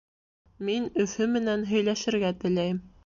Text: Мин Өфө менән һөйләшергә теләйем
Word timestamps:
Мин 0.69 0.87
Өфө 1.03 1.27
менән 1.35 1.67
һөйләшергә 1.73 2.33
теләйем 2.45 2.83